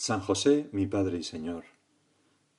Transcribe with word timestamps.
San 0.00 0.20
José, 0.20 0.68
mi 0.70 0.86
Padre 0.86 1.18
y 1.18 1.24
Señor, 1.24 1.64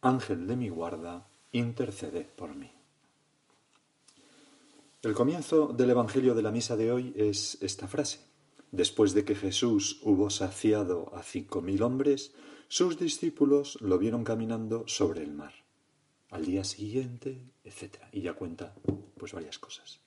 Ángel 0.02 0.46
de 0.46 0.58
mi 0.58 0.68
guarda, 0.68 1.30
intercede 1.54 2.30
por 2.36 2.54
mí. 2.54 2.70
El 5.02 5.14
comienzo 5.14 5.68
del 5.68 5.92
Evangelio 5.92 6.36
de 6.36 6.42
la 6.42 6.52
misa 6.52 6.76
de 6.76 6.92
hoy 6.92 7.14
es 7.16 7.58
esta 7.62 7.88
frase. 7.88 8.20
Después 8.74 9.14
de 9.14 9.24
que 9.24 9.36
Jesús 9.36 10.02
hubo 10.04 10.30
saciado 10.30 11.16
a 11.16 11.24
cinco 11.24 11.62
mil 11.62 11.82
hombres, 11.82 12.34
sus 12.68 13.00
discípulos 13.00 13.78
lo 13.80 13.98
vieron 13.98 14.26
caminando 14.26 14.84
sobre 14.86 15.24
el 15.24 15.32
mar. 15.32 15.54
Al 16.32 16.44
día 16.44 16.66
siguiente, 16.66 17.42
etc. 17.64 18.00
Y 18.12 18.20
ya 18.20 18.34
cuenta 18.34 18.76
pues 19.18 19.32
varias 19.32 19.60
cosas. 19.60 20.02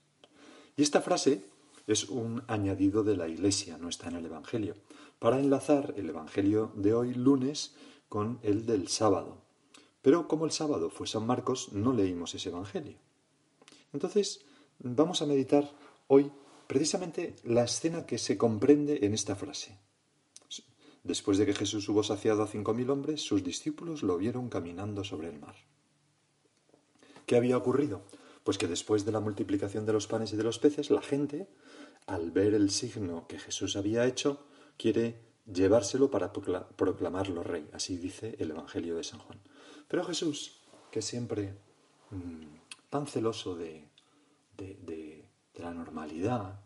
Y 0.76 0.82
esta 0.82 1.00
frase 1.00 1.46
es 1.86 2.08
un 2.08 2.42
añadido 2.46 3.02
de 3.04 3.16
la 3.16 3.28
Iglesia, 3.28 3.78
no 3.78 3.88
está 3.88 4.08
en 4.08 4.16
el 4.16 4.26
Evangelio 4.26 4.74
para 5.22 5.38
enlazar 5.38 5.94
el 5.96 6.08
Evangelio 6.08 6.72
de 6.74 6.94
hoy 6.94 7.14
lunes 7.14 7.76
con 8.08 8.40
el 8.42 8.66
del 8.66 8.88
sábado. 8.88 9.38
Pero 10.02 10.26
como 10.26 10.46
el 10.46 10.50
sábado 10.50 10.90
fue 10.90 11.06
San 11.06 11.24
Marcos, 11.26 11.72
no 11.72 11.92
leímos 11.92 12.34
ese 12.34 12.48
Evangelio. 12.48 12.98
Entonces, 13.92 14.44
vamos 14.80 15.22
a 15.22 15.26
meditar 15.26 15.70
hoy 16.08 16.32
precisamente 16.66 17.36
la 17.44 17.62
escena 17.62 18.04
que 18.04 18.18
se 18.18 18.36
comprende 18.36 18.98
en 19.02 19.14
esta 19.14 19.36
frase. 19.36 19.78
Después 21.04 21.38
de 21.38 21.46
que 21.46 21.54
Jesús 21.54 21.88
hubo 21.88 22.02
saciado 22.02 22.42
a 22.42 22.48
cinco 22.48 22.74
mil 22.74 22.90
hombres, 22.90 23.22
sus 23.22 23.44
discípulos 23.44 24.02
lo 24.02 24.18
vieron 24.18 24.48
caminando 24.48 25.04
sobre 25.04 25.28
el 25.28 25.38
mar. 25.38 25.54
¿Qué 27.26 27.36
había 27.36 27.56
ocurrido? 27.56 28.02
Pues 28.44 28.58
que 28.58 28.66
después 28.66 29.04
de 29.04 29.12
la 29.12 29.20
multiplicación 29.20 29.86
de 29.86 29.92
los 29.92 30.06
panes 30.06 30.32
y 30.32 30.36
de 30.36 30.42
los 30.42 30.58
peces, 30.58 30.90
la 30.90 31.02
gente, 31.02 31.48
al 32.06 32.30
ver 32.30 32.54
el 32.54 32.70
signo 32.70 33.26
que 33.28 33.38
Jesús 33.38 33.76
había 33.76 34.04
hecho, 34.06 34.46
quiere 34.76 35.20
llevárselo 35.46 36.10
para 36.10 36.32
proclamarlo 36.32 37.42
rey. 37.42 37.68
Así 37.72 37.96
dice 37.96 38.36
el 38.38 38.50
Evangelio 38.50 38.96
de 38.96 39.04
San 39.04 39.20
Juan. 39.20 39.40
Pero 39.88 40.04
Jesús, 40.04 40.60
que 40.90 41.02
siempre 41.02 41.54
mm, 42.10 42.88
tan 42.90 43.06
celoso 43.06 43.54
de, 43.56 43.88
la 45.54 45.72
normalidad, 45.72 46.60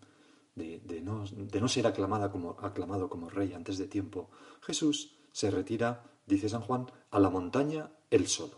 de, 0.55 1.01
no, 1.03 1.69
ser 1.69 1.87
aclamado 1.87 2.31
como 2.31 3.31
rey 3.31 3.53
antes 3.53 3.79
de 3.79 3.87
tiempo, 3.87 4.31
Jesús 4.63 5.17
se 5.33 5.51
retira, 5.51 6.05
dice 6.27 6.49
San 6.49 6.63
Juan, 6.63 6.91
a 7.11 7.21
la 7.21 7.31
montaña 7.31 7.91
él 8.11 8.27
solo. 8.27 8.57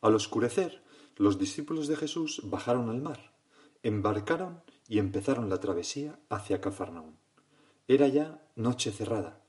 Al 0.00 0.14
oscurecer, 0.14 0.84
los 1.16 1.38
discípulos 1.38 1.88
de 1.88 1.96
Jesús 1.96 2.42
bajaron 2.44 2.90
al 2.90 3.00
mar, 3.00 3.32
embarcaron 3.82 4.62
y 4.88 4.98
empezaron 4.98 5.48
la 5.48 5.60
travesía 5.60 6.18
hacia 6.28 6.60
Cafarnaún. 6.60 7.16
Era 7.88 8.08
ya 8.08 8.42
noche 8.54 8.92
cerrada, 8.92 9.40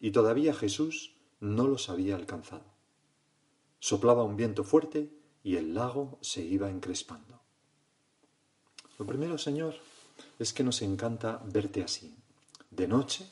y 0.00 0.12
todavía 0.12 0.54
Jesús 0.54 1.16
no 1.40 1.66
los 1.66 1.88
había 1.88 2.16
alcanzado. 2.16 2.64
Soplaba 3.80 4.24
un 4.24 4.36
viento 4.36 4.64
fuerte 4.64 5.10
y 5.42 5.56
el 5.56 5.74
lago 5.74 6.18
se 6.20 6.44
iba 6.44 6.70
encrespando. 6.70 7.40
Lo 8.98 9.06
primero, 9.06 9.36
Señor, 9.36 9.74
es 10.38 10.52
que 10.52 10.64
nos 10.64 10.82
encanta 10.82 11.42
verte 11.44 11.82
así, 11.82 12.14
de 12.70 12.88
noche, 12.88 13.30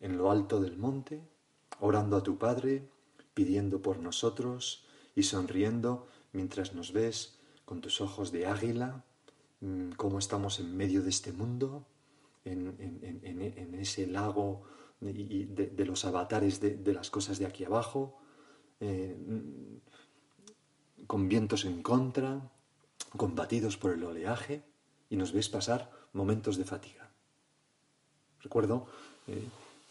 en 0.00 0.18
lo 0.18 0.30
alto 0.30 0.60
del 0.60 0.76
monte, 0.76 1.22
orando 1.80 2.16
a 2.16 2.22
tu 2.22 2.36
Padre, 2.36 2.88
pidiendo 3.34 3.80
por 3.80 3.98
nosotros 3.98 4.84
y 5.14 5.22
sonriendo 5.22 6.08
mientras 6.32 6.74
nos 6.74 6.92
ves 6.92 7.38
con 7.64 7.80
tus 7.80 8.00
ojos 8.00 8.32
de 8.32 8.46
águila, 8.46 9.04
mm, 9.60 9.92
cómo 9.92 10.18
estamos 10.18 10.60
en 10.60 10.76
medio 10.76 11.02
de 11.02 11.10
este 11.10 11.32
mundo, 11.32 11.86
en, 12.44 13.74
ese 13.78 14.06
lago 14.06 14.64
de, 15.00 15.84
los 15.86 16.04
avatares 16.04 16.60
de, 16.60 16.92
las 16.92 17.10
cosas 17.10 17.38
de 17.38 17.46
aquí 17.46 17.64
abajo, 17.64 18.18
eh, 18.80 19.16
con 21.06 21.28
vientos 21.28 21.64
en 21.64 21.82
contra, 21.82 22.50
combatidos 23.16 23.76
por 23.76 23.92
el 23.92 24.02
oleaje, 24.04 24.64
y 25.08 25.16
nos 25.16 25.32
ves 25.32 25.48
pasar 25.48 25.90
momentos 26.12 26.56
de 26.56 26.64
fatiga. 26.64 27.10
Recuerdo, 28.40 28.86
eh, 29.28 29.46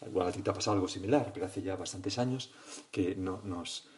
igual 0.06 0.28
a 0.28 0.32
ti 0.32 0.42
te 0.42 0.50
ha 0.50 0.54
pasado 0.54 0.74
algo 0.74 0.88
similar, 0.88 1.30
pero 1.32 1.46
hace 1.46 1.62
ya 1.62 1.76
bastantes 1.76 2.18
años 2.18 2.52
que 2.90 3.14
nos, 3.14 3.88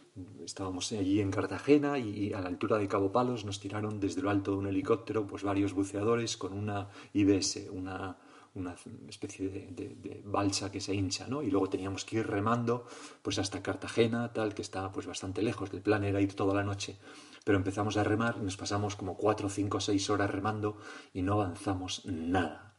estábamos 0.44 0.92
allí 0.92 1.20
en 1.20 1.30
Cartagena 1.30 1.98
y 1.98 2.32
a 2.32 2.40
la 2.40 2.48
altura 2.48 2.78
de 2.78 2.88
Cabo 2.88 3.10
Palos 3.10 3.44
nos 3.44 3.60
tiraron 3.60 4.00
desde 4.00 4.22
lo 4.22 4.30
alto 4.30 4.52
de 4.52 4.58
un 4.58 4.66
helicóptero 4.66 5.26
pues 5.26 5.42
varios 5.42 5.72
buceadores 5.72 6.36
con 6.36 6.52
una 6.52 6.88
IBS, 7.12 7.68
una 7.72 8.18
una 8.54 8.76
especie 9.08 9.48
de, 9.48 10.22
balsa 10.24 10.70
que 10.70 10.80
se 10.80 10.94
hincha, 10.94 11.26
¿no? 11.26 11.42
Y 11.42 11.50
luego 11.50 11.68
teníamos 11.68 12.04
que 12.04 12.18
ir 12.18 12.26
remando 12.26 12.86
pues 13.22 13.38
hasta 13.38 13.62
Cartagena, 13.62 14.32
tal, 14.32 14.54
que 14.54 14.62
está 14.62 14.90
pues 14.92 15.06
bastante 15.06 15.42
lejos. 15.42 15.70
El 15.72 15.82
plan 15.82 16.04
era 16.04 16.20
ir 16.20 16.34
toda 16.34 16.54
la 16.54 16.62
noche, 16.62 16.96
pero 17.44 17.58
empezamos 17.58 17.96
a 17.96 18.04
remar 18.04 18.36
y 18.40 18.44
nos 18.44 18.56
pasamos 18.56 18.94
como 18.96 19.16
cuatro, 19.16 19.48
cinco, 19.48 19.80
seis 19.80 20.08
horas 20.08 20.30
remando 20.30 20.76
y 21.12 21.22
no 21.22 21.34
avanzamos 21.34 22.04
nada. 22.06 22.76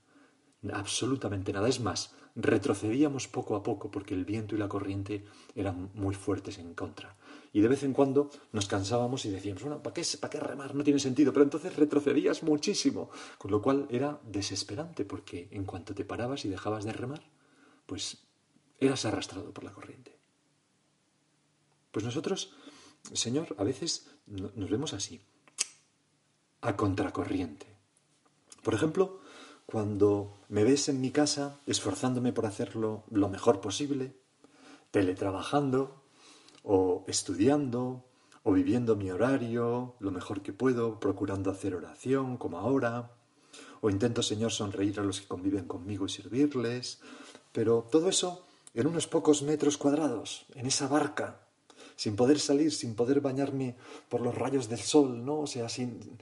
Absolutamente 0.72 1.52
nada. 1.52 1.67
Es 1.67 1.81
más, 1.81 2.16
retrocedíamos 2.35 3.28
poco 3.28 3.56
a 3.56 3.63
poco 3.63 3.91
porque 3.91 4.13
el 4.13 4.25
viento 4.25 4.56
y 4.56 4.57
la 4.57 4.69
corriente 4.69 5.25
eran 5.56 5.91
muy 5.94 6.16
fuertes 6.16 6.57
en 6.57 6.73
contra. 6.73 7.17
Y 7.56 7.62
de 7.62 7.70
vez 7.70 7.84
en 7.84 7.94
cuando 7.94 8.30
nos 8.52 8.68
cansábamos 8.68 9.24
y 9.24 9.30
decíamos, 9.30 9.64
bueno, 9.64 9.82
¿para 9.82 9.94
qué, 9.94 10.04
¿para 10.20 10.30
qué 10.30 10.42
remar? 10.42 10.76
No 10.76 10.84
tiene 10.84 11.00
sentido. 11.00 11.32
Pero 11.32 11.46
entonces 11.46 11.74
retrocedías 11.78 12.44
muchísimo. 12.44 13.10
Con 13.38 13.50
lo 13.50 13.62
cual 13.62 13.88
era 13.90 14.20
desesperante 14.26 15.06
porque 15.06 15.48
en 15.52 15.64
cuanto 15.64 15.96
te 15.96 16.04
parabas 16.04 16.44
y 16.44 16.50
dejabas 16.50 16.84
de 16.84 16.92
remar, 16.92 17.22
pues 17.86 18.18
eras 18.78 19.06
arrastrado 19.06 19.54
por 19.54 19.64
la 19.64 19.72
corriente. 19.72 20.18
Pues 21.94 22.04
nosotros, 22.04 22.52
Señor, 23.14 23.56
a 23.58 23.64
veces 23.64 24.10
nos 24.28 24.70
vemos 24.70 24.92
así, 24.92 25.22
a 26.60 26.76
contracorriente. 26.76 27.68
Por 28.64 28.74
ejemplo, 28.74 29.22
cuando 29.66 30.42
me 30.50 30.66
ves 30.66 30.90
en 30.90 31.00
mi 31.00 31.12
casa 31.12 31.58
esforzándome 31.68 32.34
por 32.34 32.48
hacerlo 32.48 33.06
lo 33.10 33.30
mejor 33.30 33.62
posible, 33.62 34.14
teletrabajando, 34.92 36.05
o 36.66 37.06
estudiando, 37.08 38.03
o 38.44 38.52
viviendo 38.52 38.96
mi 38.96 39.12
horario 39.12 39.96
lo 40.00 40.12
mejor 40.12 40.41
que 40.41 40.52
puedo, 40.52 41.00
procurando 41.00 41.52
hacer 41.52 41.76
oración 41.76 42.38
como 42.38 42.58
ahora, 42.58 43.12
o 43.82 43.90
intento, 43.90 44.22
Señor, 44.23 44.52
sonreír 44.52 45.00
a 45.00 45.03
los 45.03 45.22
que 45.22 45.28
conviven 45.28 45.66
conmigo 45.66 46.06
y 46.06 46.09
servirles, 46.09 47.00
pero 47.52 47.88
todo 47.90 48.09
eso 48.09 48.46
en 48.73 48.88
unos 48.88 49.08
pocos 49.08 49.44
metros 49.44 49.78
cuadrados, 49.78 50.46
en 50.56 50.66
esa 50.66 50.88
barca, 50.88 51.40
sin 51.96 52.16
poder 52.16 52.40
salir, 52.40 52.73
sin 52.73 52.96
poder 52.96 53.22
bañarme 53.22 53.78
por 54.09 54.22
los 54.22 54.35
rayos 54.35 54.67
del 54.67 54.79
sol, 54.79 55.23
¿no? 55.23 55.40
O 55.40 55.47
sea, 55.47 55.70
sin, 55.70 56.20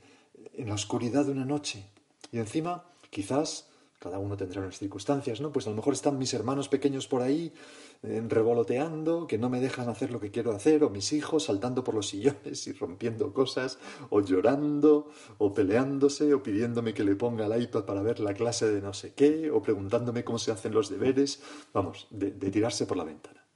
en 0.53 0.67
la 0.67 0.75
oscuridad 0.75 1.25
de 1.25 1.31
una 1.31 1.45
noche. 1.45 1.89
Y 2.31 2.37
encima, 2.37 2.85
quizás, 3.09 3.67
cada 4.03 4.19
uno 4.19 4.35
tendrá 4.35 4.59
unas 4.59 4.77
circunstancias, 4.77 5.39
¿no? 5.39 5.53
Pues 5.53 5.65
a 5.65 5.69
lo 5.69 5.77
mejor 5.77 5.93
están 5.93 6.17
mis 6.17 6.33
hermanos 6.33 6.67
pequeños 6.67 7.07
por 7.07 7.21
ahí 7.21 7.53
revoloteando, 8.01 9.27
que 9.27 9.37
no 9.37 9.49
me 9.49 9.61
dejan 9.61 9.87
hacer 9.87 10.11
lo 10.11 10.19
que 10.19 10.29
quiero 10.29 10.51
hacer, 10.51 10.83
o 10.83 10.89
mis 10.89 11.13
hijos 11.13 11.45
saltando 11.45 11.85
por 11.85 11.95
los 11.95 12.09
sillones 12.09 12.67
y 12.67 12.73
rompiendo 12.73 13.31
cosas, 13.31 13.79
o 14.09 14.19
llorando, 14.19 15.09
o 15.37 15.53
peleándose, 15.53 16.33
o 16.33 16.43
pidiéndome 16.43 16.93
que 16.93 17.05
le 17.05 17.15
ponga 17.15 17.45
el 17.45 17.61
iPad 17.63 17.85
para 17.85 18.01
ver 18.01 18.19
la 18.19 18.33
clase 18.33 18.69
de 18.69 18.81
no 18.81 18.93
sé 18.93 19.13
qué, 19.13 19.49
o 19.49 19.61
preguntándome 19.61 20.25
cómo 20.25 20.37
se 20.37 20.51
hacen 20.51 20.73
los 20.73 20.89
deberes, 20.89 21.41
vamos, 21.71 22.07
de, 22.09 22.31
tirarse 22.31 22.85
por 22.85 22.97
la 22.97 23.05
ventana. 23.05 23.47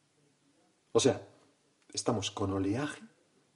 O 0.94 1.02
sea, 1.02 1.28
estamos 1.92 2.32
con 2.32 2.54
oleaje 2.54 3.02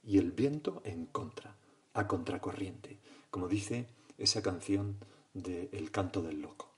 y 0.04 0.18
el 0.18 0.32
viento 0.32 0.82
en 0.84 1.06
contra, 1.06 1.56
a 1.94 2.06
contracorriente, 2.06 2.98
como 3.30 3.48
dice 3.48 3.88
esa 4.18 4.42
canción 4.42 4.98
de 5.32 5.70
El 5.72 5.90
canto 5.90 6.20
del 6.20 6.42
loco. 6.42 6.71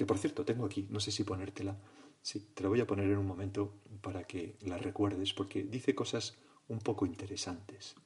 Que 0.00 0.06
por 0.06 0.16
cierto, 0.16 0.46
tengo 0.46 0.64
aquí, 0.64 0.86
no 0.88 0.98
sé 0.98 1.10
si 1.10 1.24
ponértela, 1.24 1.76
sí, 2.22 2.40
te 2.54 2.62
la 2.62 2.70
voy 2.70 2.80
a 2.80 2.86
poner 2.86 3.04
en 3.04 3.18
un 3.18 3.26
momento 3.26 3.74
para 4.00 4.24
que 4.24 4.56
la 4.62 4.78
recuerdes, 4.78 5.34
porque 5.34 5.62
dice 5.62 5.94
cosas 5.94 6.38
un 6.68 6.78
poco 6.78 7.04
interesantes. 7.04 7.96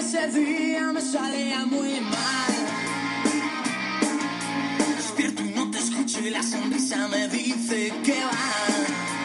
ese 0.00 0.28
día 0.28 0.92
me 0.92 1.00
salía 1.00 1.66
muy 1.66 2.00
mal. 2.00 2.54
Despierto 4.96 5.42
y 5.42 5.50
no 5.50 5.70
te 5.70 5.78
escucho 5.78 6.20
y 6.20 6.30
la 6.30 6.42
sonrisa 6.42 7.06
me 7.08 7.28
dice 7.28 7.92
que 8.02 8.24
va. 8.24 9.19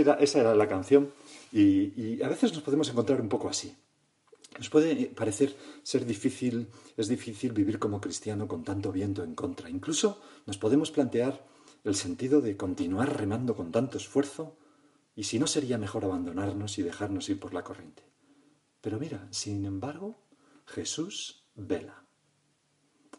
Esa 0.00 0.40
era 0.40 0.54
la 0.54 0.68
canción 0.68 1.12
y, 1.52 2.22
a 2.22 2.28
veces 2.28 2.52
nos 2.52 2.62
podemos 2.62 2.88
encontrar 2.88 3.20
un 3.20 3.28
poco 3.28 3.48
así. 3.48 3.74
Nos 4.58 4.68
puede 4.68 5.06
parecer 5.06 5.56
ser 5.82 6.04
difícil, 6.04 6.68
es 6.96 7.08
difícil 7.08 7.52
vivir 7.52 7.78
como 7.78 8.00
cristiano 8.00 8.46
con 8.46 8.64
tanto 8.64 8.92
viento 8.92 9.24
en 9.24 9.34
contra. 9.34 9.70
Incluso 9.70 10.20
nos 10.46 10.58
podemos 10.58 10.90
plantear 10.90 11.46
el 11.84 11.94
sentido 11.94 12.40
de 12.40 12.56
continuar 12.56 13.18
remando 13.18 13.56
con 13.56 13.72
tanto 13.72 13.96
esfuerzo 13.96 14.56
y 15.16 15.24
si 15.24 15.38
no 15.38 15.46
sería 15.46 15.78
mejor 15.78 16.04
abandonarnos 16.04 16.78
y 16.78 16.82
dejarnos 16.82 17.28
ir 17.28 17.40
por 17.40 17.54
la 17.54 17.64
corriente. 17.64 18.02
Pero 18.80 18.98
mira, 18.98 19.26
sin 19.30 19.64
embargo, 19.64 20.18
Jesús 20.66 21.44
vela. 21.54 22.04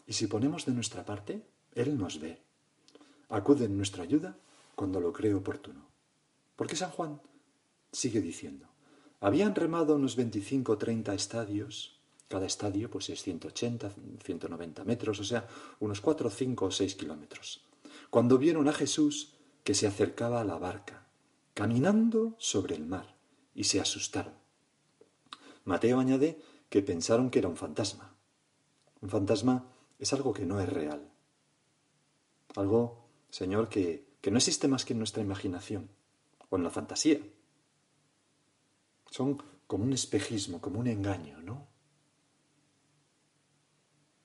Y 0.06 0.12
si 0.12 0.26
ponemos 0.26 0.66
de 0.66 0.72
nuestra 0.72 1.04
parte, 1.04 1.46
Él 1.74 1.96
nos 1.96 2.20
ve. 2.20 2.42
Acude 3.28 3.64
en 3.64 3.76
nuestra 3.76 4.02
ayuda 4.02 4.36
cuando 4.74 5.00
lo 5.00 5.12
cree 5.12 5.34
oportuno. 5.34 5.93
Porque 6.56 6.76
San 6.76 6.90
Juan 6.90 7.20
sigue 7.92 8.20
diciendo, 8.20 8.68
habían 9.20 9.54
remado 9.54 9.96
unos 9.96 10.16
25 10.16 10.72
o 10.72 10.78
30 10.78 11.14
estadios, 11.14 12.00
cada 12.28 12.46
estadio 12.46 12.90
pues 12.90 13.10
es 13.10 13.22
180, 13.22 13.90
190 14.24 14.84
metros, 14.84 15.20
o 15.20 15.24
sea, 15.24 15.48
unos 15.80 16.00
4, 16.00 16.30
5 16.30 16.64
o 16.66 16.70
6 16.70 16.94
kilómetros, 16.94 17.64
cuando 18.10 18.38
vieron 18.38 18.68
a 18.68 18.72
Jesús 18.72 19.34
que 19.62 19.74
se 19.74 19.86
acercaba 19.86 20.40
a 20.40 20.44
la 20.44 20.58
barca, 20.58 21.06
caminando 21.54 22.34
sobre 22.38 22.74
el 22.74 22.86
mar, 22.86 23.16
y 23.54 23.64
se 23.64 23.80
asustaron. 23.80 24.34
Mateo 25.64 25.98
añade 25.98 26.42
que 26.68 26.82
pensaron 26.82 27.30
que 27.30 27.38
era 27.38 27.48
un 27.48 27.56
fantasma. 27.56 28.14
Un 29.00 29.08
fantasma 29.08 29.72
es 29.98 30.12
algo 30.12 30.34
que 30.34 30.44
no 30.44 30.60
es 30.60 30.68
real. 30.68 31.08
Algo, 32.56 33.08
Señor, 33.30 33.68
que, 33.68 34.04
que 34.20 34.30
no 34.30 34.38
existe 34.38 34.68
más 34.68 34.84
que 34.84 34.92
en 34.92 34.98
nuestra 34.98 35.22
imaginación 35.22 35.88
con 36.48 36.62
la 36.62 36.70
fantasía. 36.70 37.20
Son 39.10 39.42
como 39.66 39.84
un 39.84 39.92
espejismo, 39.92 40.60
como 40.60 40.80
un 40.80 40.86
engaño, 40.86 41.40
¿no? 41.40 41.66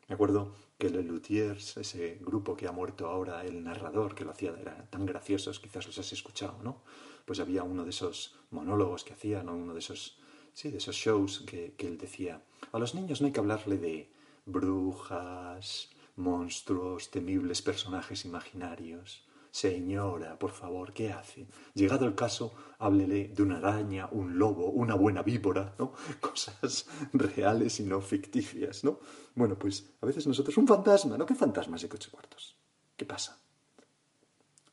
Me 0.08 0.16
acuerdo 0.16 0.56
que 0.78 0.90
Le 0.90 1.04
Luthiers, 1.04 1.78
ese 1.78 2.18
grupo 2.22 2.56
que 2.56 2.68
ha 2.68 2.72
muerto 2.72 3.08
ahora, 3.08 3.46
el 3.46 3.64
narrador 3.64 4.16
que 4.16 4.26
lo 4.26 4.32
hacía, 4.32 4.56
eran 4.60 4.90
tan 4.90 5.06
graciosos, 5.06 5.60
quizás 5.60 5.86
los 5.86 6.00
has 6.00 6.12
escuchado, 6.14 6.58
¿no? 6.64 6.82
Pues 7.26 7.40
había 7.40 7.64
uno 7.64 7.84
de 7.84 7.92
esos 7.92 8.36
monólogos 8.50 9.04
que 9.04 9.14
hacía, 9.14 9.44
¿no? 9.44 9.56
Uno 9.56 9.74
de 9.74 9.80
esos, 9.80 10.20
sí, 10.54 10.72
de 10.72 10.78
esos 10.78 10.96
shows 10.96 11.44
que, 11.46 11.74
que 11.78 11.88
él 11.88 11.98
decía, 11.98 12.42
a 12.72 12.80
los 12.80 12.96
niños 12.96 13.22
no 13.22 13.28
hay 13.28 13.34
que 13.34 13.40
hablarle 13.40 13.78
de 13.78 14.10
brujas, 14.46 15.90
monstruos, 16.16 17.12
temibles 17.12 17.62
personajes 17.62 18.26
imaginarios. 18.26 19.24
Señora, 19.52 20.38
por 20.38 20.52
favor, 20.52 20.94
¿qué 20.94 21.12
hace? 21.12 21.48
Llegado 21.74 22.06
el 22.06 22.14
caso, 22.14 22.54
háblele 22.78 23.30
de 23.30 23.42
una 23.42 23.58
araña, 23.58 24.08
un 24.12 24.38
lobo, 24.38 24.68
una 24.68 24.94
buena 24.96 25.24
víbora, 25.24 25.74
¿no? 25.80 25.94
Cosas 26.22 26.86
reales 27.14 27.80
y 27.80 27.84
no 27.84 28.00
ficticias, 28.00 28.84
¿no? 28.84 29.00
Bueno, 29.36 29.58
pues 29.58 29.90
a 30.02 30.06
veces 30.06 30.28
nosotros, 30.28 30.56
un 30.58 30.68
fantasma, 30.68 31.18
¿no? 31.18 31.26
¿Qué 31.26 31.36
fantasmas 31.36 31.82
de 31.82 31.90
coche 31.90 32.12
cuartos? 32.12 32.56
¿Qué 32.96 33.06
pasa? 33.06 33.40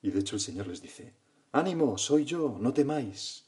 Y 0.02 0.10
de 0.10 0.20
hecho 0.20 0.36
el 0.36 0.40
Señor 0.40 0.66
les 0.66 0.82
dice, 0.82 1.14
ánimo, 1.52 1.96
soy 1.96 2.24
yo, 2.24 2.56
no 2.60 2.74
temáis. 2.74 3.46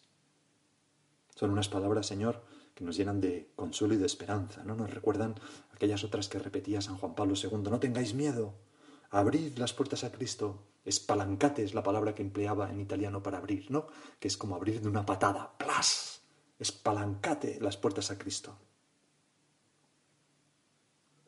Son 1.34 1.50
unas 1.50 1.68
palabras, 1.68 2.06
Señor, 2.06 2.42
que 2.74 2.84
nos 2.84 2.96
llenan 2.96 3.20
de 3.20 3.52
consuelo 3.54 3.94
y 3.94 3.98
de 3.98 4.06
esperanza, 4.06 4.64
¿no? 4.64 4.74
Nos 4.74 4.92
recuerdan 4.94 5.34
aquellas 5.74 6.04
otras 6.04 6.28
que 6.28 6.38
repetía 6.38 6.80
San 6.80 6.96
Juan 6.96 7.14
Pablo 7.14 7.34
II, 7.40 7.70
no 7.70 7.80
tengáis 7.80 8.14
miedo, 8.14 8.54
abrid 9.10 9.56
las 9.58 9.72
puertas 9.72 10.04
a 10.04 10.12
Cristo, 10.12 10.68
Espalancate 10.88 11.62
es 11.62 11.74
la 11.74 11.82
palabra 11.82 12.14
que 12.14 12.22
empleaba 12.22 12.70
en 12.70 12.80
italiano 12.80 13.22
para 13.22 13.36
abrir, 13.36 13.70
¿no? 13.70 13.88
Que 14.18 14.28
es 14.28 14.38
como 14.38 14.56
abrir 14.56 14.80
de 14.80 14.88
una 14.88 15.04
patada. 15.04 15.52
¡Plas! 15.58 16.22
Espalancate 16.58 17.60
las 17.60 17.76
puertas 17.76 18.10
a 18.10 18.16
Cristo. 18.16 18.56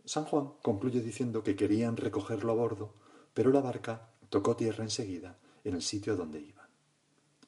San 0.06 0.24
Juan 0.24 0.54
concluye 0.62 1.02
diciendo 1.02 1.44
que 1.44 1.56
querían 1.56 1.98
recogerlo 1.98 2.52
a 2.52 2.54
bordo, 2.54 2.94
pero 3.34 3.50
la 3.50 3.60
barca 3.60 4.08
tocó 4.30 4.56
tierra 4.56 4.82
enseguida 4.82 5.38
en 5.62 5.74
el 5.74 5.82
sitio 5.82 6.16
donde 6.16 6.40
iban. 6.40 6.68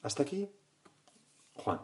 Hasta 0.03 0.23
aquí, 0.23 0.51
Juan. 1.55 1.81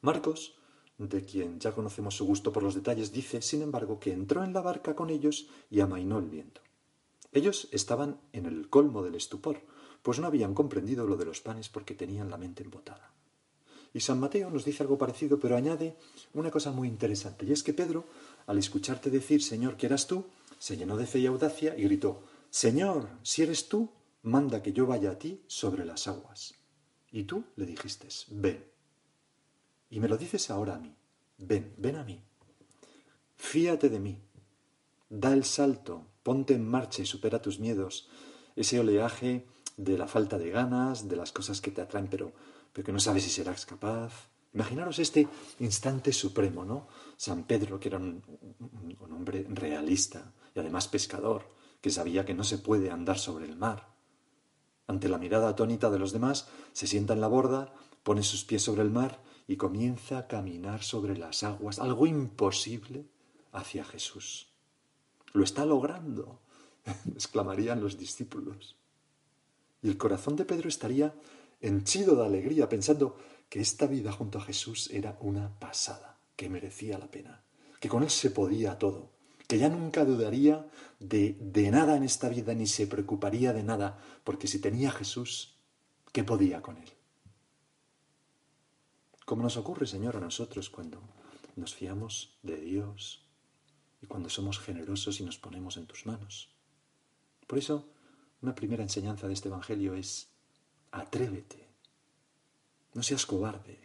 Marcos, 0.00 0.56
de 0.96 1.24
quien 1.26 1.60
ya 1.60 1.72
conocemos 1.72 2.16
su 2.16 2.24
gusto 2.24 2.52
por 2.52 2.62
los 2.62 2.74
detalles, 2.74 3.12
dice, 3.12 3.42
sin 3.42 3.60
embargo, 3.60 4.00
que 4.00 4.12
entró 4.12 4.42
en 4.44 4.54
la 4.54 4.62
barca 4.62 4.96
con 4.96 5.10
ellos 5.10 5.46
y 5.70 5.80
amainó 5.80 6.18
el 6.18 6.30
viento. 6.30 6.63
Ellos 7.34 7.68
estaban 7.72 8.20
en 8.32 8.46
el 8.46 8.70
colmo 8.70 9.02
del 9.02 9.16
estupor, 9.16 9.60
pues 10.02 10.20
no 10.20 10.28
habían 10.28 10.54
comprendido 10.54 11.04
lo 11.06 11.16
de 11.16 11.24
los 11.24 11.40
panes 11.40 11.68
porque 11.68 11.94
tenían 11.94 12.30
la 12.30 12.38
mente 12.38 12.62
embotada. 12.62 13.12
Y 13.92 14.00
San 14.00 14.20
Mateo 14.20 14.50
nos 14.50 14.64
dice 14.64 14.84
algo 14.84 14.96
parecido, 14.96 15.38
pero 15.40 15.56
añade 15.56 15.96
una 16.32 16.52
cosa 16.52 16.70
muy 16.70 16.86
interesante, 16.86 17.44
y 17.44 17.52
es 17.52 17.62
que 17.62 17.74
Pedro, 17.74 18.04
al 18.46 18.58
escucharte 18.58 19.10
decir, 19.10 19.42
Señor, 19.42 19.76
que 19.76 19.86
eras 19.86 20.06
tú, 20.06 20.26
se 20.58 20.76
llenó 20.76 20.96
de 20.96 21.06
fe 21.06 21.18
y 21.18 21.26
audacia 21.26 21.76
y 21.76 21.82
gritó, 21.82 22.22
Señor, 22.50 23.08
si 23.22 23.42
eres 23.42 23.68
tú, 23.68 23.90
manda 24.22 24.62
que 24.62 24.72
yo 24.72 24.86
vaya 24.86 25.10
a 25.10 25.18
ti 25.18 25.42
sobre 25.48 25.84
las 25.84 26.06
aguas. 26.06 26.54
Y 27.10 27.24
tú 27.24 27.44
le 27.56 27.66
dijiste, 27.66 28.08
ven. 28.30 28.64
Y 29.90 29.98
me 29.98 30.08
lo 30.08 30.16
dices 30.16 30.50
ahora 30.50 30.76
a 30.76 30.78
mí, 30.78 30.94
ven, 31.38 31.74
ven 31.78 31.96
a 31.96 32.04
mí. 32.04 32.22
Fíate 33.36 33.88
de 33.88 33.98
mí, 33.98 34.18
da 35.08 35.32
el 35.32 35.44
salto, 35.44 36.06
ponte 36.24 36.54
en 36.54 36.66
marcha 36.66 37.02
y 37.02 37.06
supera 37.06 37.40
tus 37.40 37.60
miedos, 37.60 38.08
ese 38.56 38.80
oleaje 38.80 39.46
de 39.76 39.96
la 39.96 40.08
falta 40.08 40.38
de 40.38 40.50
ganas, 40.50 41.08
de 41.08 41.14
las 41.14 41.30
cosas 41.30 41.60
que 41.60 41.70
te 41.70 41.80
atraen, 41.80 42.08
pero, 42.08 42.32
pero 42.72 42.84
que 42.84 42.92
no 42.92 42.98
sabes 42.98 43.22
si 43.22 43.30
serás 43.30 43.66
capaz. 43.66 44.30
Imaginaros 44.52 44.98
este 44.98 45.28
instante 45.60 46.12
supremo, 46.12 46.64
¿no? 46.64 46.88
San 47.16 47.44
Pedro, 47.44 47.78
que 47.78 47.88
era 47.88 47.98
un, 47.98 48.22
un 48.98 49.12
hombre 49.12 49.46
realista 49.48 50.32
y 50.54 50.60
además 50.60 50.88
pescador, 50.88 51.48
que 51.80 51.90
sabía 51.90 52.24
que 52.24 52.34
no 52.34 52.44
se 52.44 52.58
puede 52.58 52.90
andar 52.90 53.18
sobre 53.18 53.44
el 53.44 53.56
mar. 53.56 53.94
Ante 54.86 55.08
la 55.08 55.18
mirada 55.18 55.48
atónita 55.48 55.90
de 55.90 55.98
los 55.98 56.12
demás, 56.12 56.48
se 56.72 56.86
sienta 56.86 57.12
en 57.12 57.20
la 57.20 57.28
borda, 57.28 57.74
pone 58.02 58.22
sus 58.22 58.44
pies 58.44 58.62
sobre 58.62 58.82
el 58.82 58.90
mar 58.90 59.22
y 59.46 59.56
comienza 59.56 60.18
a 60.18 60.26
caminar 60.26 60.82
sobre 60.82 61.18
las 61.18 61.42
aguas, 61.42 61.78
algo 61.78 62.06
imposible 62.06 63.06
hacia 63.52 63.84
Jesús. 63.84 64.53
Lo 65.34 65.44
está 65.44 65.66
logrando, 65.66 66.40
exclamarían 67.14 67.80
los 67.82 67.98
discípulos. 67.98 68.76
Y 69.82 69.88
el 69.88 69.98
corazón 69.98 70.36
de 70.36 70.46
Pedro 70.46 70.68
estaría 70.68 71.12
henchido 71.60 72.16
de 72.16 72.24
alegría, 72.24 72.68
pensando 72.68 73.16
que 73.48 73.60
esta 73.60 73.86
vida 73.86 74.12
junto 74.12 74.38
a 74.38 74.42
Jesús 74.42 74.88
era 74.90 75.18
una 75.20 75.58
pasada, 75.58 76.18
que 76.36 76.48
merecía 76.48 76.98
la 76.98 77.10
pena, 77.10 77.42
que 77.80 77.88
con 77.88 78.02
él 78.02 78.10
se 78.10 78.30
podía 78.30 78.78
todo, 78.78 79.10
que 79.48 79.58
ya 79.58 79.68
nunca 79.68 80.04
dudaría 80.04 80.66
de, 81.00 81.36
de 81.40 81.70
nada 81.70 81.96
en 81.96 82.04
esta 82.04 82.28
vida 82.28 82.54
ni 82.54 82.66
se 82.66 82.86
preocuparía 82.86 83.52
de 83.52 83.64
nada, 83.64 83.98
porque 84.22 84.46
si 84.46 84.60
tenía 84.60 84.92
Jesús, 84.92 85.56
¿qué 86.12 86.22
podía 86.22 86.62
con 86.62 86.76
él? 86.76 86.90
Como 89.26 89.42
nos 89.42 89.56
ocurre, 89.56 89.86
Señor, 89.86 90.16
a 90.16 90.20
nosotros 90.20 90.70
cuando 90.70 91.00
nos 91.56 91.74
fiamos 91.74 92.38
de 92.42 92.56
Dios 92.56 93.23
y 94.04 94.06
cuando 94.06 94.28
somos 94.28 94.58
generosos 94.58 95.18
y 95.20 95.24
nos 95.24 95.38
ponemos 95.38 95.78
en 95.78 95.86
tus 95.86 96.04
manos. 96.04 96.50
Por 97.46 97.58
eso, 97.58 97.88
una 98.42 98.54
primera 98.54 98.82
enseñanza 98.82 99.26
de 99.26 99.32
este 99.32 99.48
Evangelio 99.48 99.94
es, 99.94 100.28
atrévete, 100.92 101.66
no 102.92 103.02
seas 103.02 103.24
cobarde. 103.24 103.80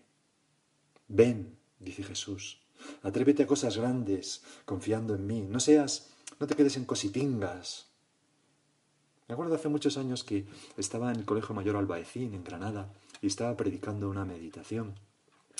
Ven, 1.07 1.57
dice 1.79 2.03
Jesús, 2.03 2.59
atrévete 3.01 3.43
a 3.43 3.47
cosas 3.47 3.77
grandes, 3.77 4.43
confiando 4.65 5.15
en 5.15 5.25
mí. 5.25 5.41
No 5.41 5.61
seas, 5.61 6.09
no 6.37 6.47
te 6.47 6.55
quedes 6.55 6.75
en 6.75 6.83
cositingas. 6.83 7.87
Me 9.29 9.33
acuerdo 9.33 9.55
hace 9.55 9.69
muchos 9.69 9.97
años 9.97 10.25
que 10.25 10.47
estaba 10.75 11.13
en 11.13 11.19
el 11.19 11.25
Colegio 11.25 11.55
Mayor 11.55 11.77
Albaecín, 11.77 12.33
en 12.33 12.43
Granada, 12.43 12.91
y 13.21 13.27
estaba 13.27 13.55
predicando 13.55 14.09
una 14.09 14.25
meditación 14.25 14.95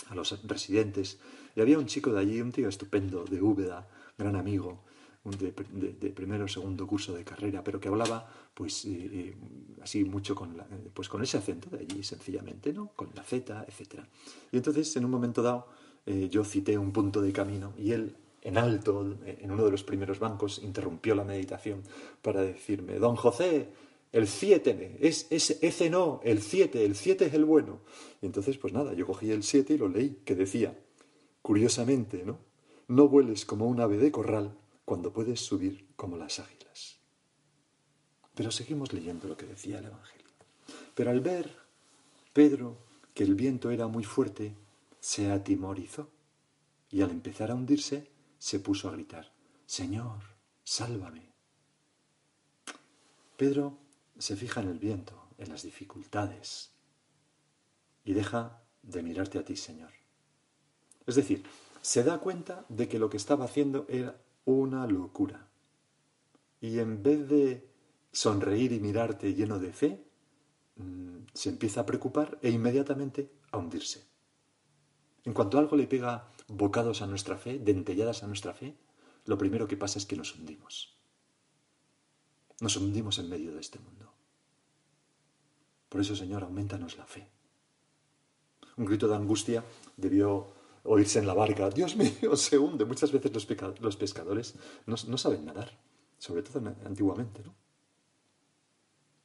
a 0.10 0.16
los 0.16 0.38
residentes. 0.46 1.18
Y 1.56 1.62
había 1.62 1.80
un 1.80 1.86
chico 1.86 2.12
de 2.12 2.20
allí, 2.20 2.42
un 2.42 2.52
tío 2.52 2.68
estupendo, 2.68 3.24
de 3.24 3.42
Úbeda, 3.42 3.88
gran 4.20 4.36
amigo, 4.36 4.84
de, 5.24 5.52
de, 6.00 6.10
primero 6.12 6.46
o 6.46 6.48
segundo 6.48 6.88
curso 6.88 7.14
de 7.14 7.24
carrera, 7.24 7.64
pero 7.64 7.80
que 7.80 7.90
hablaba 7.90 8.26
pues 8.54 8.86
eh, 8.86 8.90
eh, 8.90 9.36
así 9.82 10.04
mucho 10.04 10.34
con, 10.34 10.56
pues 10.94 11.10
con 11.10 11.22
ese 11.22 11.38
acento 11.38 11.70
de 11.70 11.80
allí, 11.80 12.04
sencillamente, 12.04 12.74
¿no? 12.74 12.92
Con 12.96 13.10
la 13.16 13.24
Z, 13.24 13.66
etc. 13.68 14.04
Y 14.52 14.58
entonces, 14.58 14.96
en 14.96 15.06
un 15.06 15.12
momento 15.12 15.42
dado, 15.42 15.68
eh, 16.06 16.30
yo 16.30 16.44
cité 16.44 16.78
un 16.78 16.92
punto 16.92 17.22
de 17.22 17.32
camino 17.32 17.74
y 17.78 17.92
él, 17.92 18.16
en 18.42 18.58
alto, 18.58 19.18
en 19.26 19.52
uno 19.52 19.66
de 19.66 19.72
los 19.72 19.84
primeros 19.84 20.20
bancos, 20.20 20.62
interrumpió 20.64 21.14
la 21.14 21.26
meditación 21.26 21.84
para 22.22 22.42
decirme, 22.42 22.98
don 22.98 23.16
José, 23.16 23.70
el 24.12 24.28
7, 24.28 24.98
es, 25.02 25.28
es, 25.30 25.60
ese 25.62 25.90
no, 25.90 26.22
el 26.24 26.42
7, 26.42 26.84
el 26.84 26.96
7 26.96 27.26
es 27.26 27.34
el 27.34 27.46
bueno. 27.46 27.82
Y 28.22 28.26
entonces, 28.26 28.58
pues 28.58 28.74
nada, 28.74 28.94
yo 28.94 29.06
cogí 29.06 29.30
el 29.32 29.44
7 29.44 29.74
y 29.74 29.78
lo 29.78 29.90
leí, 29.90 30.22
que 30.26 30.36
decía, 30.36 30.76
curiosamente, 31.42 32.24
¿no? 32.26 32.49
No 32.90 33.08
vueles 33.08 33.46
como 33.46 33.68
un 33.68 33.80
ave 33.82 33.98
de 33.98 34.12
corral 34.12 34.58
cuando 34.84 35.14
puedes 35.14 35.42
subir 35.42 35.86
como 35.96 36.18
las 36.18 36.40
águilas. 36.40 36.98
Pero 38.34 38.50
seguimos 38.50 38.94
leyendo 38.94 39.28
lo 39.28 39.38
que 39.38 39.46
decía 39.46 39.78
el 39.78 39.86
Evangelio. 39.86 40.26
Pero 40.96 41.12
al 41.12 41.20
ver 41.22 41.56
Pedro 42.34 42.78
que 43.14 43.24
el 43.24 43.36
viento 43.36 43.70
era 43.70 43.86
muy 43.86 44.04
fuerte, 44.04 44.56
se 45.00 45.32
atimorizó 45.32 46.10
y 46.90 47.02
al 47.02 47.12
empezar 47.12 47.52
a 47.52 47.54
hundirse 47.54 48.10
se 48.40 48.60
puso 48.60 48.90
a 48.90 48.94
gritar, 48.94 49.32
Señor, 49.68 50.24
sálvame. 50.64 51.30
Pedro 53.38 53.78
se 54.18 54.36
fija 54.36 54.62
en 54.62 54.70
el 54.70 54.80
viento, 54.80 55.28
en 55.38 55.50
las 55.50 55.62
dificultades, 55.62 56.72
y 58.04 58.14
deja 58.14 58.64
de 58.82 59.04
mirarte 59.04 59.38
a 59.38 59.46
ti, 59.46 59.56
Señor. 59.56 59.92
Es 61.06 61.14
decir, 61.14 61.44
se 61.82 62.04
da 62.04 62.20
cuenta 62.20 62.66
de 62.70 62.88
que 62.88 63.00
lo 63.00 63.10
que 63.10 63.18
estaba 63.18 63.46
haciendo 63.46 63.86
era 63.90 64.20
una 64.46 64.88
locura. 64.88 65.48
Y 66.62 66.80
en 66.80 67.04
vez 67.04 67.28
de 67.28 67.70
sonreír 68.12 68.72
y 68.72 68.80
mirarte 68.80 69.34
lleno 69.34 69.60
de 69.60 69.74
fe, 69.74 70.04
mm, 70.76 71.18
se 71.34 71.50
empieza 71.50 71.82
a 71.82 71.86
preocupar 71.86 72.38
e 72.42 72.50
inmediatamente 72.50 73.32
a 73.52 73.58
hundirse. 73.58 74.06
En 75.26 75.34
cuanto 75.34 75.58
algo 75.58 75.76
le 75.76 75.88
pega 75.88 76.30
bocados 76.48 77.02
a 77.02 77.08
nuestra 77.08 77.38
fe, 77.38 77.60
dentelladas 77.60 78.24
a 78.24 78.28
nuestra 78.28 78.54
fe, 78.54 78.76
lo 79.26 79.38
primero 79.38 79.68
que 79.68 79.78
pasa 79.78 80.00
es 80.00 80.06
que 80.06 80.16
nos 80.16 80.36
hundimos. 80.36 80.98
Nos 82.62 82.76
hundimos 82.76 83.20
en 83.20 83.30
medio 83.30 83.54
de 83.54 83.62
este 83.62 83.80
mundo. 83.80 84.12
Por 85.88 86.02
eso, 86.02 86.16
Señor, 86.16 86.44
aumentanos 86.44 86.98
la 86.98 87.06
fe. 87.06 87.28
Un 88.78 88.86
grito 88.86 89.08
de 89.08 89.16
angustia 89.16 89.64
debió 89.98 90.48
oírse 90.84 91.20
en 91.20 91.28
la 91.28 91.34
barca. 91.34 91.70
Dios 91.70 91.96
mío, 91.96 92.36
se 92.36 92.58
hunde. 92.58 92.86
Muchas 92.86 93.12
veces 93.12 93.32
los, 93.34 93.96
pescadores 93.96 94.56
no, 94.86 94.96
no, 95.08 95.18
saben 95.18 95.46
nadar, 95.46 95.72
sobre 96.18 96.44
todo 96.44 96.76
antiguamente, 96.86 97.42
¿no? 97.44 97.56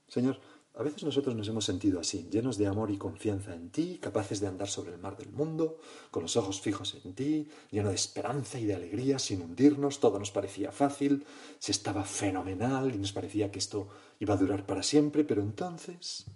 Señor, 0.09 0.39
a 0.77 0.83
veces 0.83 1.05
nosotros 1.05 1.37
nos 1.37 1.47
hemos 1.47 1.65
sentido 1.65 2.01
así, 2.01 2.29
llenos 2.31 2.59
de 2.59 2.67
amor 2.67 2.91
y 2.91 2.99
confianza 2.99 3.55
en 3.55 3.71
ti, 3.71 3.99
capaces 4.03 4.41
de 4.41 4.49
andar 4.49 4.69
sobre 4.69 4.93
el 4.93 4.99
mar 4.99 5.17
del 5.17 5.31
mundo, 5.31 5.79
con 6.11 6.23
los 6.25 6.37
ojos 6.37 6.61
fijos 6.61 6.97
en 7.05 7.15
ti, 7.15 7.49
lleno 7.71 7.91
de 7.91 7.95
esperanza 7.95 8.59
y 8.59 8.65
de 8.65 8.75
alegría, 8.75 9.21
sin 9.21 9.43
hundirnos, 9.43 10.01
todo 10.01 10.19
nos 10.19 10.33
parecía 10.33 10.73
fácil, 10.73 11.25
se 11.61 11.71
estaba 11.71 12.03
fenomenal 12.03 12.93
y 12.93 12.99
nos 12.99 13.13
parecía 13.13 13.53
que 13.53 13.61
esto 13.61 13.89
iba 14.19 14.35
a 14.35 14.37
durar 14.37 14.67
para 14.67 14.83
siempre, 14.83 15.23
pero 15.23 15.43
entonces 15.43 16.27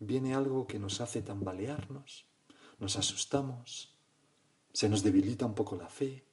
viene 0.00 0.34
algo 0.34 0.66
que 0.66 0.80
nos 0.80 1.00
hace 1.00 1.22
tambalearnos, 1.22 2.26
nos 2.80 2.96
asustamos, 2.96 3.93
se 4.74 4.90
nos 4.90 5.02
debilita 5.02 5.46
un 5.46 5.54
poco 5.54 5.76
la 5.76 5.88
fe, 5.88 6.24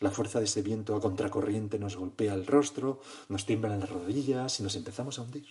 la 0.00 0.10
fuerza 0.10 0.38
de 0.38 0.46
ese 0.46 0.62
viento 0.62 0.96
a 0.96 1.00
contracorriente 1.00 1.78
nos 1.78 1.96
golpea 1.96 2.34
el 2.34 2.46
rostro, 2.46 3.00
nos 3.28 3.44
tiemblan 3.44 3.78
las 3.78 3.90
rodillas 3.90 4.58
y 4.58 4.62
nos 4.62 4.74
empezamos 4.76 5.18
a 5.18 5.22
hundir. 5.22 5.46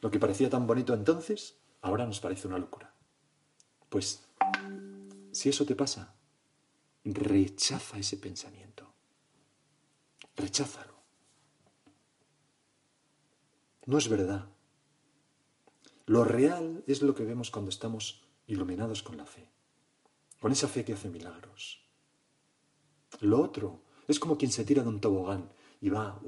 Lo 0.00 0.10
que 0.10 0.18
parecía 0.18 0.50
tan 0.50 0.66
bonito 0.66 0.92
entonces, 0.92 1.56
ahora 1.80 2.06
nos 2.06 2.20
parece 2.20 2.48
una 2.48 2.58
locura. 2.58 2.92
Pues, 3.88 4.24
si 5.32 5.48
eso 5.48 5.64
te 5.64 5.76
pasa, 5.76 6.14
rechaza 7.04 7.98
ese 7.98 8.16
pensamiento. 8.16 8.92
Recházalo. 10.36 10.94
No 13.86 13.98
es 13.98 14.08
verdad. 14.08 14.48
Lo 16.06 16.24
real 16.24 16.82
es 16.86 17.02
lo 17.02 17.14
que 17.14 17.24
vemos 17.24 17.50
cuando 17.50 17.70
estamos 17.70 18.24
iluminados 18.46 19.02
con 19.02 19.16
la 19.16 19.26
fe, 19.26 19.48
con 20.40 20.50
esa 20.52 20.68
fe 20.68 20.84
que 20.84 20.94
hace 20.94 21.08
milagros. 21.08 21.84
Lo 23.20 23.40
otro 23.40 23.82
es 24.08 24.18
como 24.18 24.36
quien 24.36 24.50
se 24.50 24.64
tira 24.64 24.82
de 24.82 24.88
un 24.88 25.00
tobogán 25.00 25.52
y 25.80 25.90
va 25.90 26.18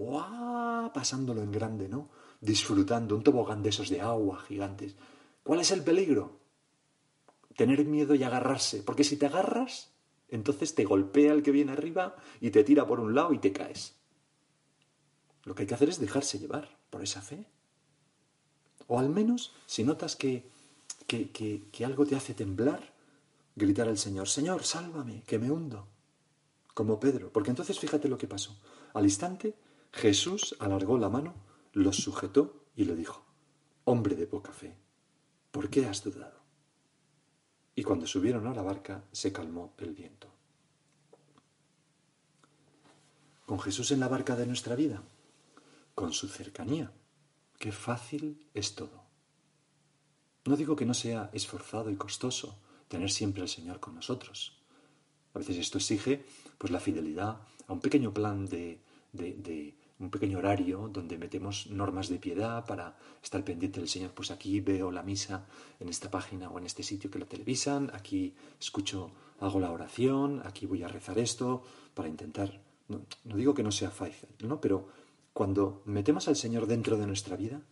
pasándolo 0.95 1.42
en 1.42 1.50
grande, 1.50 1.88
¿no? 1.88 2.11
Disfrutando 2.40 3.16
un 3.16 3.23
tobogán 3.23 3.62
de 3.62 3.71
esos 3.71 3.88
de 3.88 4.00
agua 4.00 4.40
gigantes. 4.40 4.95
¿Cuál 5.42 5.61
es 5.61 5.71
el 5.71 5.83
peligro? 5.83 6.40
Tener 7.57 7.85
miedo 7.85 8.14
y 8.14 8.23
agarrarse, 8.23 8.83
porque 8.83 9.04
si 9.04 9.16
te 9.16 9.26
agarras, 9.26 9.92
entonces 10.28 10.75
te 10.75 10.85
golpea 10.85 11.33
el 11.33 11.42
que 11.42 11.50
viene 11.50 11.73
arriba 11.73 12.16
y 12.40 12.50
te 12.50 12.64
tira 12.64 12.87
por 12.87 13.00
un 13.00 13.14
lado 13.14 13.33
y 13.33 13.38
te 13.38 13.52
caes. 13.52 13.97
Lo 15.45 15.54
que 15.54 15.62
hay 15.62 15.66
que 15.66 15.75
hacer 15.75 15.88
es 15.88 16.00
dejarse 16.00 16.38
llevar 16.38 16.78
por 16.90 17.02
esa 17.02 17.21
fe. 17.21 17.47
O 18.87 18.99
al 18.99 19.09
menos, 19.09 19.52
si 19.66 19.85
notas 19.85 20.16
que, 20.16 20.49
que, 21.07 21.31
que, 21.31 21.85
algo 21.85 22.07
te 22.07 22.16
hace 22.16 22.35
temblar, 22.35 22.92
gritar 23.54 23.88
al 23.88 23.99
Señor, 23.99 24.28
Señor, 24.28 24.64
sálvame, 24.64 25.23
que 25.25 25.38
me 25.38 25.50
hundo. 25.50 25.88
Como 26.75 26.99
Pedro, 26.99 27.32
porque 27.32 27.50
entonces 27.50 27.78
fíjate 27.78 28.09
lo 28.09 28.18
que 28.18 28.26
pasó. 28.26 28.59
Al 28.94 29.04
instante, 29.04 29.54
Jesús 29.92 30.56
alargó 30.59 30.99
la 30.99 31.09
mano, 31.09 31.35
los 31.73 31.97
sujetó 31.97 32.64
y 32.76 32.85
le 32.85 32.97
dijo, 32.97 33.25
Hombre 33.85 34.16
de 34.16 34.26
poca 34.26 34.52
fe, 34.52 34.76
¿por 35.50 35.68
qué 35.68 35.87
has 35.87 36.02
dudado? 36.02 36.40
Y 37.75 37.82
cuando 37.82 38.06
subieron 38.06 38.47
a 38.47 38.54
la 38.54 38.62
barca, 38.62 39.04
se 39.12 39.32
calmó 39.32 39.75
el 39.78 39.92
viento. 39.92 40.28
Con 43.47 43.61
Jesús 43.61 43.90
en 43.90 44.00
la 44.00 44.09
barca 44.09 44.37
de 44.37 44.47
nuestra 44.47 44.76
vida, 44.76 45.02
con 45.94 46.12
su 46.12 46.28
cercanía, 46.28 46.92
Qué 47.62 47.71
fácil 47.71 48.44
es 48.54 48.75
todo. 48.75 49.04
No 50.47 50.56
digo 50.56 50.75
que 50.75 50.85
no 50.85 50.94
sea 50.94 51.30
esforzado 51.32 51.90
y 51.90 51.94
costoso 51.94 52.59
tener 52.92 53.11
siempre 53.11 53.40
al 53.40 53.49
Señor 53.49 53.80
con 53.80 53.94
nosotros. 53.94 54.58
A 55.32 55.38
veces 55.38 55.56
esto 55.56 55.78
exige 55.78 56.26
pues 56.58 56.70
la 56.70 56.78
fidelidad 56.78 57.40
a 57.66 57.72
un 57.72 57.80
pequeño 57.80 58.12
plan 58.12 58.44
de, 58.44 58.80
de, 59.12 59.75
un 59.99 60.11
pequeño 60.11 60.38
horario 60.38 60.90
donde 60.92 61.16
metemos 61.16 61.68
normas 61.68 62.11
de 62.11 62.18
piedad 62.18 62.66
para 62.66 62.99
estar 63.22 63.42
pendiente 63.44 63.80
del 63.80 63.88
Señor. 63.88 64.11
Pues 64.12 64.30
aquí 64.30 64.61
veo 64.61 64.90
la 64.90 65.02
misa 65.02 65.46
en 65.80 65.88
esta 65.88 66.11
página 66.11 66.50
o 66.50 66.58
en 66.58 66.66
este 66.66 66.82
sitio 66.82 67.11
que 67.11 67.18
la 67.18 67.25
televisan, 67.25 67.90
aquí 67.94 68.34
escucho, 68.61 69.12
hago 69.40 69.58
la 69.58 69.70
oración, 69.70 70.42
aquí 70.44 70.66
voy 70.66 70.82
a 70.82 70.88
rezar 70.88 71.18
esto 71.18 71.62
para 71.94 72.11
intentar. 72.11 72.61
No, 72.88 73.06
no 73.25 73.37
digo 73.37 73.54
que 73.54 73.62
no 73.62 73.72
sea 73.72 73.90
fácil, 73.90 74.28
¿no? 74.40 74.61
Pero 74.61 74.88
cuando 75.32 75.82
metemos 75.87 76.28
al 76.28 76.37
Señor 76.37 76.66
dentro 76.66 76.99
de 76.99 77.06
nuestra 77.06 77.37
vida, 77.37 77.62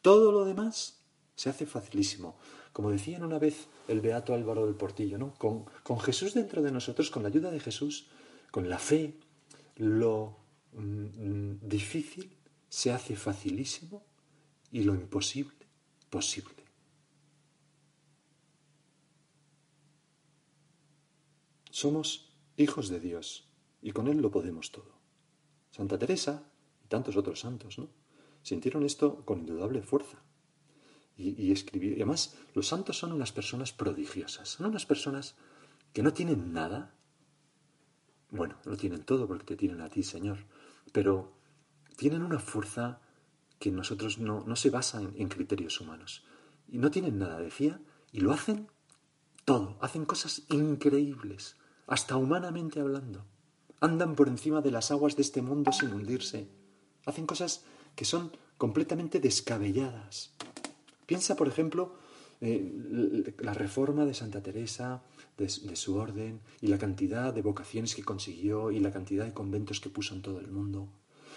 todo 0.00 0.30
lo 0.30 0.44
demás 0.44 0.99
se 1.40 1.48
hace 1.48 1.64
facilísimo. 1.64 2.36
Como 2.70 2.90
decían 2.90 3.24
una 3.24 3.38
vez 3.38 3.68
el 3.88 4.02
beato 4.02 4.34
Álvaro 4.34 4.66
del 4.66 4.74
Portillo, 4.74 5.16
¿no? 5.16 5.32
Con, 5.38 5.64
con 5.82 5.98
Jesús 5.98 6.34
dentro 6.34 6.60
de 6.60 6.70
nosotros, 6.70 7.10
con 7.10 7.22
la 7.22 7.30
ayuda 7.30 7.50
de 7.50 7.60
Jesús, 7.60 8.08
con 8.50 8.68
la 8.68 8.78
fe, 8.78 9.16
lo 9.76 10.36
mm, 10.74 11.66
difícil 11.66 12.36
se 12.68 12.92
hace 12.92 13.16
facilísimo 13.16 14.04
y 14.70 14.82
lo 14.82 14.94
imposible 14.94 15.56
posible. 16.10 16.62
Somos 21.70 22.34
hijos 22.58 22.90
de 22.90 23.00
Dios 23.00 23.48
y 23.80 23.92
con 23.92 24.08
Él 24.08 24.18
lo 24.18 24.30
podemos 24.30 24.72
todo. 24.72 24.92
Santa 25.70 25.98
Teresa 25.98 26.52
y 26.84 26.88
tantos 26.88 27.16
otros 27.16 27.40
santos, 27.40 27.78
¿no? 27.78 27.88
Sintieron 28.42 28.84
esto 28.84 29.24
con 29.24 29.38
indudable 29.38 29.80
fuerza. 29.80 30.22
Y, 31.20 31.52
escribir. 31.52 31.92
Y 31.92 31.96
además, 31.96 32.36
los 32.54 32.66
santos 32.68 32.98
son 32.98 33.12
unas 33.12 33.32
personas 33.32 33.72
prodigiosas. 33.72 34.48
Son 34.48 34.66
unas 34.66 34.86
personas 34.86 35.36
que 35.92 36.02
no 36.02 36.12
tienen 36.12 36.52
nada. 36.52 36.94
Bueno, 38.30 38.56
lo 38.64 38.76
tienen 38.76 39.02
todo 39.04 39.26
porque 39.26 39.44
te 39.44 39.56
tienen 39.56 39.80
a 39.80 39.88
ti, 39.88 40.02
Señor. 40.02 40.38
Pero 40.92 41.32
tienen 41.96 42.22
una 42.22 42.38
fuerza 42.38 43.00
que 43.58 43.70
nosotros 43.70 44.18
no, 44.18 44.44
no 44.46 44.56
se 44.56 44.70
basa 44.70 45.02
en 45.02 45.28
criterios 45.28 45.80
humanos. 45.80 46.24
Y 46.68 46.78
no 46.78 46.90
tienen 46.90 47.18
nada, 47.18 47.38
decía, 47.38 47.80
y 48.12 48.20
lo 48.20 48.32
hacen 48.32 48.68
todo. 49.44 49.76
Hacen 49.80 50.04
cosas 50.04 50.42
increíbles, 50.48 51.56
hasta 51.86 52.16
humanamente 52.16 52.80
hablando. 52.80 53.26
Andan 53.80 54.14
por 54.14 54.28
encima 54.28 54.60
de 54.60 54.70
las 54.70 54.90
aguas 54.90 55.16
de 55.16 55.22
este 55.22 55.42
mundo 55.42 55.72
sin 55.72 55.92
hundirse. 55.92 56.48
Hacen 57.06 57.26
cosas 57.26 57.64
que 57.96 58.04
son 58.04 58.30
completamente 58.58 59.20
descabelladas. 59.20 60.32
Piensa, 61.10 61.34
por 61.34 61.48
ejemplo, 61.48 61.92
eh, 62.40 63.34
la 63.40 63.52
reforma 63.52 64.04
de 64.04 64.14
Santa 64.14 64.44
Teresa, 64.44 65.02
de, 65.36 65.48
su 65.48 65.96
orden, 65.96 66.38
y 66.60 66.68
la 66.68 66.78
cantidad 66.78 67.34
de 67.34 67.42
vocaciones 67.42 67.96
que 67.96 68.04
consiguió 68.04 68.70
y 68.70 68.78
la 68.78 68.92
cantidad 68.92 69.24
de 69.24 69.32
conventos 69.32 69.80
que 69.80 69.90
puso 69.90 70.14
en 70.14 70.22
todo 70.22 70.38
el 70.38 70.52
mundo. 70.52 70.86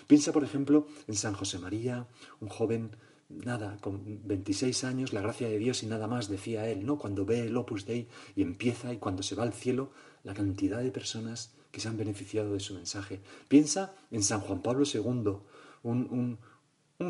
Piensa, 0.06 0.32
por 0.32 0.44
ejemplo, 0.44 0.86
en 1.08 1.16
San 1.16 1.34
José 1.34 1.58
María, 1.58 2.06
un 2.40 2.50
joven, 2.50 2.92
nada, 3.30 3.80
con 3.82 4.04
26 4.28 4.84
años, 4.84 5.12
la 5.12 5.22
gracia 5.22 5.50
de 5.50 5.58
Dios 5.58 5.82
y 5.82 5.88
nada 5.88 6.06
más, 6.06 6.30
decía 6.30 6.70
él, 6.70 6.86
¿no? 6.86 7.00
Cuando 7.00 7.26
ve 7.26 7.48
el 7.48 7.58
Opus 7.58 7.88
Dei 7.88 8.08
y 8.36 8.44
empieza 8.44 8.94
y 8.94 8.98
cuando 8.98 9.24
se 9.24 9.34
va 9.34 9.42
al 9.42 9.54
cielo, 9.54 9.90
la 10.24 10.36
cantidad 10.36 10.84
de 10.84 10.92
personas 10.92 11.56
que 11.72 11.80
se 11.80 11.88
han 11.88 11.98
beneficiado 11.98 12.54
de 12.54 12.60
su 12.60 12.76
mensaje. 12.76 13.22
Piensa 13.48 13.96
en 14.12 14.22
San 14.22 14.42
Juan 14.42 14.62
Pablo 14.62 14.86
II, 14.86 15.02
un, 15.02 16.08
un 16.12 16.38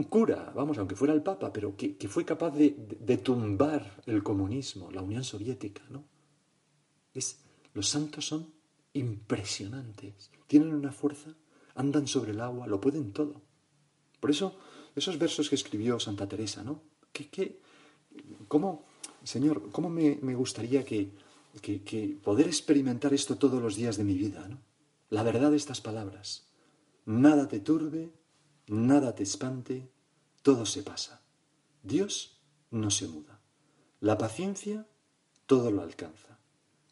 cura, 0.09 0.51
vamos, 0.55 0.77
aunque 0.77 0.95
fuera 0.95 1.13
el 1.13 1.21
Papa, 1.21 1.51
pero 1.53 1.75
que, 1.75 1.95
fue 2.07 2.25
capaz 2.25 2.51
de, 2.51 3.17
tumbar 3.23 4.01
el 4.05 4.23
comunismo, 4.23 4.91
la 4.91 5.01
Unión 5.01 5.23
Soviética, 5.23 5.83
¿no? 5.89 6.05
Es, 7.13 7.39
los 7.73 7.89
santos 7.89 8.25
son 8.25 8.53
impresionantes, 8.93 10.31
tienen 10.47 10.73
una 10.73 10.91
fuerza, 10.91 11.35
andan 11.75 12.07
sobre 12.07 12.31
el 12.31 12.41
agua, 12.41 12.67
lo 12.67 12.81
pueden 12.81 13.11
todo. 13.11 13.41
Por 14.19 14.31
eso, 14.31 14.57
esos 14.95 15.17
versos 15.19 15.49
que 15.49 15.55
escribió 15.55 15.99
Santa 15.99 16.27
Teresa, 16.27 16.63
¿no? 16.63 16.81
¿Qué, 17.11 17.29
qué, 17.29 17.59
cómo, 18.47 18.85
Señor, 19.23 19.69
cómo 19.71 19.89
me, 19.89 20.15
gustaría 20.35 20.83
que, 20.83 21.11
que, 21.61 21.83
que, 21.83 22.17
poder 22.23 22.47
experimentar 22.47 23.13
esto 23.13 23.37
todos 23.37 23.61
los 23.61 23.75
días 23.75 23.97
de 23.97 24.03
mi 24.03 24.15
vida, 24.15 24.47
¿no? 24.47 24.59
La 25.09 25.21
verdad 25.23 25.51
de 25.51 25.57
estas 25.57 25.81
palabras. 25.81 26.47
Nada 27.05 27.47
te 27.47 27.59
turbe, 27.59 28.11
nada 28.67 29.15
te 29.15 29.23
espante, 29.23 29.89
todo 30.41 30.65
se 30.65 30.83
pasa. 30.83 31.21
Dios 31.83 32.41
no 32.71 32.89
se 32.89 33.07
muda. 33.07 33.39
La 33.99 34.17
paciencia 34.17 34.87
todo 35.45 35.71
lo 35.71 35.81
alcanza. 35.81 36.39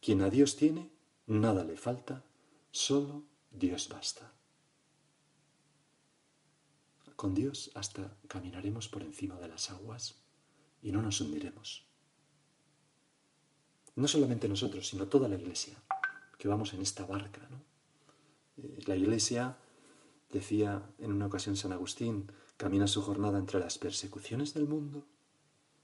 Quien 0.02 0.22
a 0.22 0.30
Dios 0.30 0.56
tiene, 0.56 0.92
nada 1.28 1.64
le 1.64 1.78
falta, 1.78 2.24
solo 2.72 3.24
Dios 3.52 3.90
basta. 3.90 4.32
Con 7.16 7.34
Dios 7.34 7.72
hasta 7.76 8.18
caminaremos 8.28 8.88
por 8.88 9.04
encima 9.04 9.36
de 9.40 9.48
las 9.48 9.70
aguas 9.70 10.16
y 10.82 10.92
no 10.92 11.02
nos 11.02 11.22
hundiremos. 11.22 11.86
No 13.96 14.08
solamente 14.08 14.48
nosotros, 14.48 14.88
sino 14.88 15.08
toda 15.08 15.28
la 15.28 15.36
iglesia, 15.36 15.78
que 16.38 16.48
vamos 16.48 16.74
en 16.74 16.82
esta 16.82 17.06
barca. 17.06 17.48
Eh, 18.58 18.80
la 18.88 18.96
iglesia 18.96 19.58
Decía 20.32 20.90
en 20.98 21.12
una 21.12 21.26
ocasión 21.26 21.58
San 21.58 21.74
Agustín, 21.74 22.32
camina 22.58 22.88
su 22.88 23.02
jornada 23.02 23.38
entre 23.38 23.60
las 23.60 23.78
persecuciones 23.78 24.54
del 24.54 24.68
mundo 24.68 25.06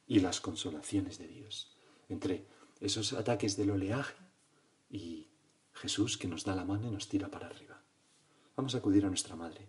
y 0.07 0.19
las 0.21 0.39
consolaciones 0.39 1.17
de 1.17 1.27
Dios, 1.27 1.75
entre 2.07 2.47
esos 2.79 3.13
ataques 3.13 3.57
del 3.57 3.71
oleaje 3.71 4.15
y 4.89 5.27
Jesús 5.73 6.17
que 6.17 6.27
nos 6.27 6.45
da 6.45 6.55
la 6.55 6.63
mano 6.63 6.87
y 6.87 6.91
nos 6.91 7.09
tira 7.09 7.29
para 7.29 7.47
arriba. 7.47 7.83
Vamos 8.55 8.73
a 8.73 8.77
acudir 8.77 9.05
a 9.05 9.09
nuestra 9.09 9.35
Madre. 9.35 9.67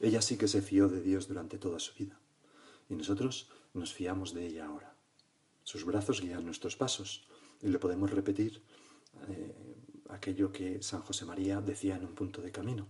Ella 0.00 0.22
sí 0.22 0.38
que 0.38 0.48
se 0.48 0.62
fió 0.62 0.88
de 0.88 1.02
Dios 1.02 1.28
durante 1.28 1.58
toda 1.58 1.78
su 1.78 1.94
vida 1.94 2.18
y 2.88 2.94
nosotros 2.94 3.50
nos 3.74 3.92
fiamos 3.92 4.32
de 4.32 4.46
ella 4.46 4.66
ahora. 4.66 4.94
Sus 5.62 5.84
brazos 5.84 6.22
guían 6.22 6.44
nuestros 6.44 6.76
pasos 6.76 7.28
y 7.60 7.68
le 7.68 7.78
podemos 7.78 8.10
repetir 8.10 8.62
eh, 9.28 9.54
aquello 10.08 10.50
que 10.50 10.82
San 10.82 11.02
José 11.02 11.26
María 11.26 11.60
decía 11.60 11.96
en 11.96 12.06
un 12.06 12.14
punto 12.14 12.40
de 12.40 12.50
camino. 12.50 12.86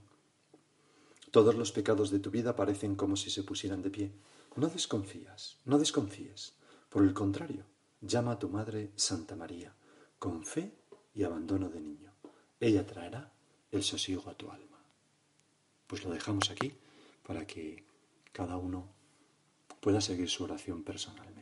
Todos 1.31 1.55
los 1.55 1.73
pecados 1.73 2.11
de 2.11 2.21
tu 2.21 2.31
vida 2.31 2.57
parecen 2.57 2.97
como 2.97 3.17
si 3.17 3.31
se 3.31 3.43
pusieran 3.43 3.83
de 3.83 3.91
pie. 3.91 4.13
No 4.57 4.69
desconfías, 4.69 5.59
no 5.65 5.79
desconfíes. 5.79 6.55
Por 6.89 7.05
el 7.05 7.13
contrario, 7.13 7.65
llama 8.01 8.33
a 8.33 8.39
tu 8.39 8.49
madre 8.49 8.93
Santa 8.97 9.37
María, 9.37 9.75
con 10.19 10.45
fe 10.45 10.73
y 11.15 11.25
abandono 11.25 11.69
de 11.69 11.81
niño. 11.81 12.13
Ella 12.61 12.87
traerá 12.87 13.33
el 13.71 13.83
sosiego 13.83 14.31
a 14.31 14.35
tu 14.35 14.51
alma. 14.51 14.79
Pues 15.87 16.05
lo 16.05 16.11
dejamos 16.11 16.51
aquí 16.51 16.73
para 17.27 17.47
que 17.47 17.85
cada 18.33 18.57
uno 18.57 18.89
pueda 19.81 20.01
seguir 20.01 20.31
su 20.31 20.45
oración 20.45 20.83
personalmente. 20.83 21.38